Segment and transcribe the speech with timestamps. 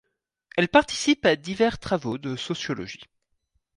[0.57, 3.03] Elle participe à divers travaux de sociologie.